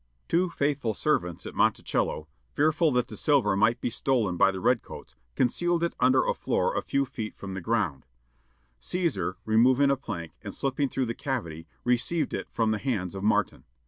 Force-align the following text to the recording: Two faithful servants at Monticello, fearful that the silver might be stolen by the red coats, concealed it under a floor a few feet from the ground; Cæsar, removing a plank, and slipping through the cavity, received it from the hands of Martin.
Two 0.27 0.49
faithful 0.49 0.95
servants 0.95 1.45
at 1.45 1.53
Monticello, 1.53 2.27
fearful 2.55 2.89
that 2.93 3.07
the 3.07 3.15
silver 3.15 3.55
might 3.55 3.79
be 3.79 3.91
stolen 3.91 4.35
by 4.35 4.49
the 4.49 4.59
red 4.59 4.81
coats, 4.81 5.13
concealed 5.35 5.83
it 5.83 5.93
under 5.99 6.25
a 6.25 6.33
floor 6.33 6.75
a 6.75 6.81
few 6.81 7.05
feet 7.05 7.35
from 7.37 7.53
the 7.53 7.61
ground; 7.61 8.07
Cæsar, 8.81 9.35
removing 9.45 9.91
a 9.91 9.95
plank, 9.95 10.31
and 10.43 10.55
slipping 10.55 10.89
through 10.89 11.05
the 11.05 11.13
cavity, 11.13 11.67
received 11.83 12.33
it 12.33 12.47
from 12.49 12.71
the 12.71 12.79
hands 12.79 13.13
of 13.13 13.21
Martin. 13.23 13.63